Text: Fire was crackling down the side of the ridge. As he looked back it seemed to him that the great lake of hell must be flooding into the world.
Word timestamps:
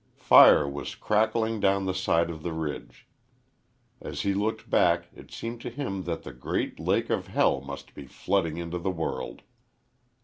Fire 0.17 0.67
was 0.67 0.95
crackling 0.95 1.59
down 1.59 1.85
the 1.85 1.93
side 1.93 2.31
of 2.31 2.41
the 2.41 2.53
ridge. 2.53 3.07
As 4.01 4.21
he 4.21 4.33
looked 4.33 4.67
back 4.67 5.05
it 5.13 5.31
seemed 5.31 5.61
to 5.61 5.69
him 5.69 6.05
that 6.05 6.23
the 6.23 6.33
great 6.33 6.79
lake 6.79 7.11
of 7.11 7.27
hell 7.27 7.61
must 7.61 7.93
be 7.93 8.07
flooding 8.07 8.57
into 8.57 8.79
the 8.79 8.89
world. 8.89 9.43